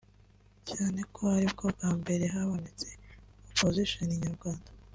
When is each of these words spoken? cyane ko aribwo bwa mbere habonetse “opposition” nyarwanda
cyane 0.69 0.99
ko 1.13 1.21
aribwo 1.37 1.65
bwa 1.75 1.89
mbere 2.01 2.23
habonetse 2.35 2.87
“opposition” 3.49 4.09
nyarwanda 4.23 4.69